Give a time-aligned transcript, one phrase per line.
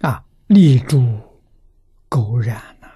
[0.00, 1.20] 啊，立柱
[2.08, 2.88] 勾染呐，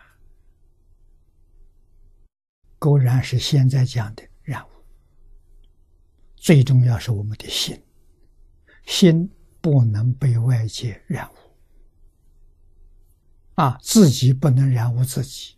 [2.78, 4.71] 勾染是现在讲的染污，
[6.37, 7.83] 最重要是我们的心，
[8.87, 9.29] 心
[9.61, 11.36] 不能被外界染污，
[13.55, 15.57] 啊，自己不能染污自己，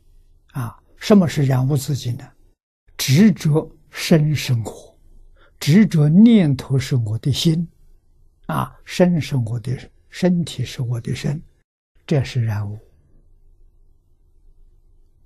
[0.53, 2.27] 啊，什么是染污自己呢？
[2.97, 4.97] 执着身生活，
[5.61, 7.69] 执着念头是我的心，
[8.47, 9.91] 啊，身是我的。
[10.15, 11.43] 身体是我的身，
[12.07, 12.79] 这是染污。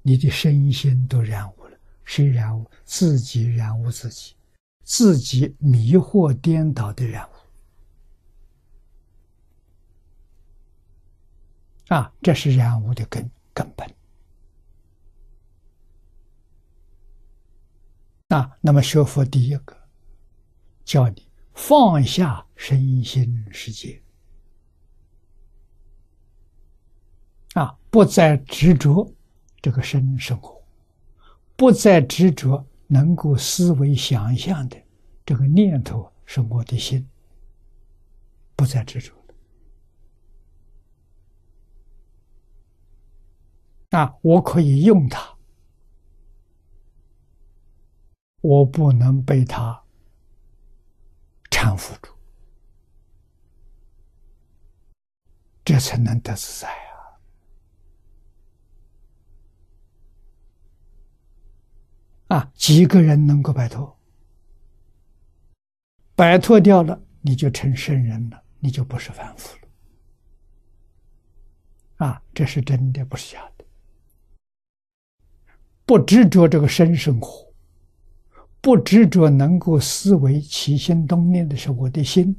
[0.00, 2.64] 你的身心都染污了，谁染污？
[2.86, 4.34] 自己染污自己，
[4.84, 7.32] 自己迷惑颠倒的染污。
[11.88, 13.86] 啊，这是染污的根根本。
[18.28, 19.76] 啊，那么学佛第一个，
[20.82, 24.02] 叫你放下身心世界。
[27.54, 29.10] 啊，不再执着
[29.60, 30.62] 这个生生活，
[31.56, 34.76] 不再执着能够思维想象的
[35.24, 37.08] 这个念头是我的心，
[38.54, 39.12] 不再执着
[43.90, 43.98] 了。
[43.98, 45.36] 啊，我可以用它，
[48.42, 49.82] 我不能被它
[51.50, 52.12] 搀扶住，
[55.64, 56.87] 这才能得自在。
[62.68, 63.98] 几个人能够摆脱？
[66.14, 69.56] 摆脱掉了，你就成圣人了，你就不是凡夫
[71.96, 72.06] 了。
[72.06, 73.64] 啊，这是真的，不是假的。
[75.86, 77.50] 不执着这个生生活，
[78.60, 82.36] 不执着能够思维起心动念的是我的心，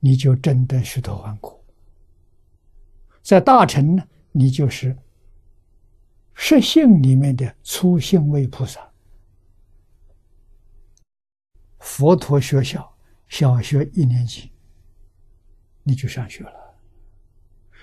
[0.00, 1.62] 你就真的虚脱万苦。
[3.20, 4.96] 在大成呢，你就是。
[6.34, 8.80] 实性里面的初性位菩萨，
[11.78, 12.96] 佛陀学校
[13.28, 14.50] 小学一年级，
[15.82, 16.74] 你就上学了。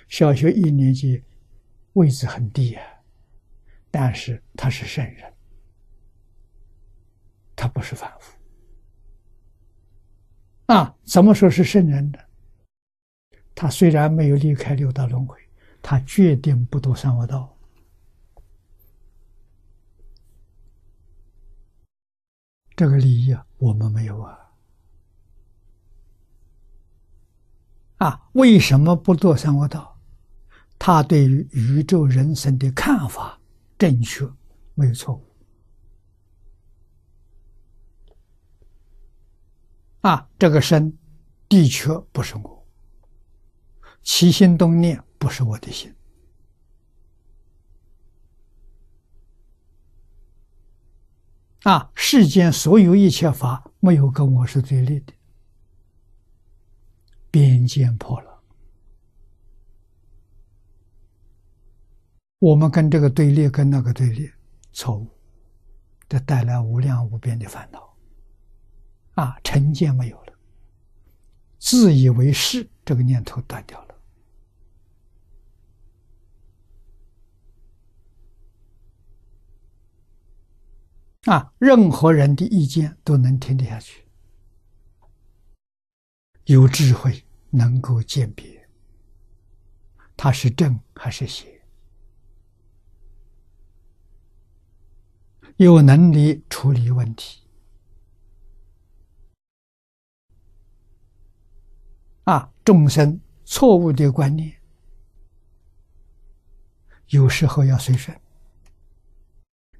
[0.07, 1.24] 小学一年级
[1.94, 2.84] 位置很低啊，
[3.91, 5.34] 但是他是圣人，
[7.56, 8.35] 他不是凡夫。
[10.68, 12.19] 啊，怎么说是圣人呢？
[13.56, 15.38] 他虽然没有离开六道轮回，
[15.81, 17.56] 他决定不读三恶道。
[22.79, 24.40] 这个利益啊，我们没有啊！
[27.97, 30.00] 啊，为什么不做三恶道？
[30.78, 33.38] 他对于宇宙人生的看法
[33.78, 34.25] 正确，
[34.75, 35.25] 没有错误。
[40.00, 40.97] 啊，这个身
[41.50, 42.66] 的确不是我，
[44.03, 45.94] 起心动念不是我的心。
[51.64, 51.92] 啊！
[51.94, 55.14] 世间所有一切法，没有跟我是对立的。
[57.30, 58.42] 边界破了，
[62.40, 64.31] 我们跟这个对立，跟那个对立，
[64.72, 65.08] 错误，
[66.08, 67.94] 这带来无量无边的烦恼。
[69.16, 70.34] 啊，成见没有了，
[71.59, 73.88] 自以为是这个念头断掉了。
[81.25, 84.07] 啊，任何人的意见都能听得下去，
[86.46, 88.69] 有智慧能够鉴别，
[90.16, 91.62] 他是正还是邪，
[95.57, 97.44] 有能力处理问题。
[102.24, 104.62] 啊，众生错误的观念，
[107.07, 108.18] 有时候要随顺。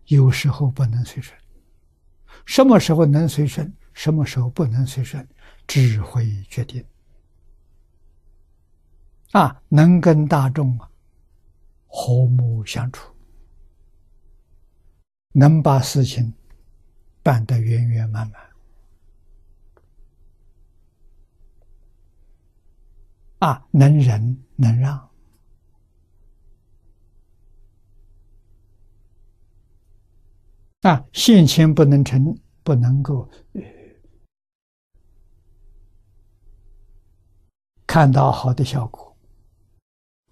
[0.10, 1.38] 有时候不能随顺，
[2.46, 5.28] 什么时候能随顺，什么时候不能随顺，
[5.68, 6.84] 智慧决定。
[9.32, 10.90] 啊，能跟大众啊
[11.86, 13.14] 和睦相处，
[15.32, 16.34] 能把事情
[17.22, 18.42] 办得圆圆满满。
[23.40, 25.09] 啊，能忍能让。
[30.82, 33.62] 啊，现前不能成，不能够呃
[37.86, 39.18] 看到好的效果，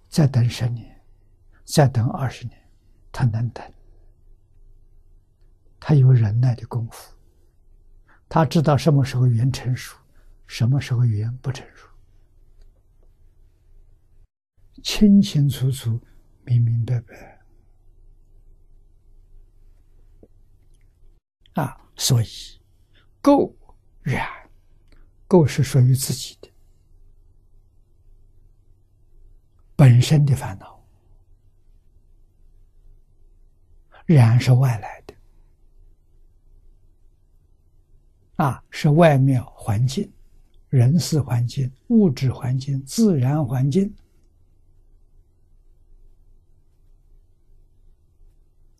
[0.07, 1.03] 再等十年，
[1.65, 2.57] 再等二十年，
[3.11, 3.73] 他能等，
[5.79, 7.13] 他有忍耐的功夫，
[8.29, 9.97] 他知道什么时候缘成熟，
[10.45, 11.89] 什么时候缘不成熟。
[14.83, 15.99] 清清楚楚、
[16.45, 17.36] 明明白白
[21.61, 21.77] 啊！
[21.95, 22.27] 所以，
[23.21, 23.51] 垢
[24.01, 24.27] 染，
[25.27, 26.49] 垢是属于自己的
[29.75, 30.83] 本身的烦恼，
[34.05, 35.15] 染是外来的
[38.35, 40.11] 啊，是外面环境。
[40.69, 43.95] 人事环境、物质环境、自然环境，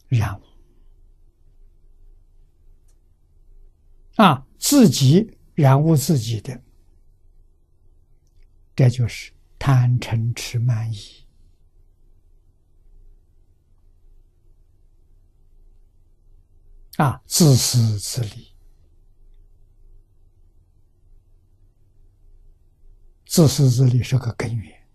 [0.10, 0.44] 染污
[4.18, 6.62] 啊，自己染污自己的，
[8.76, 11.26] 这就是贪嗔痴慢疑。
[16.98, 18.54] 啊，自私自利。
[23.26, 24.88] 自私自利是个根源，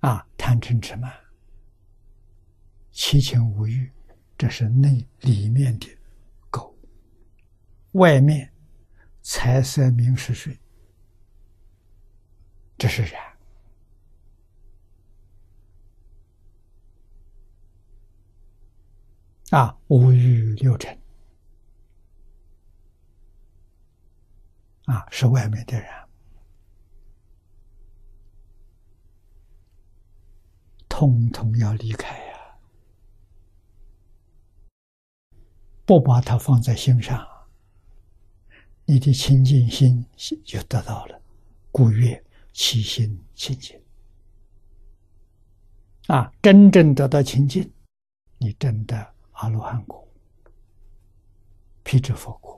[0.00, 1.12] 啊，贪嗔痴慢、
[2.92, 3.92] 七情五欲，
[4.38, 5.95] 这是内里面的；
[7.96, 8.52] 外面
[9.22, 10.58] 财色名食睡，
[12.76, 13.22] 这是染。
[19.50, 20.96] 啊，五欲六尘。
[24.84, 25.88] 啊，是外面的人，
[30.88, 32.58] 通通要离开呀！
[35.84, 37.26] 不把它放在心上，
[38.86, 40.06] 你的清净心
[40.44, 41.20] 就得到了，
[41.72, 43.76] 故曰其心清净。
[46.06, 47.68] 啊，真正得到清净，
[48.38, 50.06] 你真的阿罗汉果，
[51.82, 52.55] 辟支佛果。